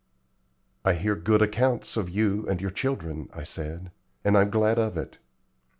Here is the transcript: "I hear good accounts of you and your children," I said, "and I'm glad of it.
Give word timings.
"I 0.83 0.93
hear 0.93 1.15
good 1.15 1.43
accounts 1.43 1.95
of 1.95 2.09
you 2.09 2.47
and 2.49 2.59
your 2.59 2.71
children," 2.71 3.29
I 3.33 3.43
said, 3.43 3.91
"and 4.23 4.35
I'm 4.35 4.49
glad 4.49 4.79
of 4.79 4.97
it. 4.97 5.19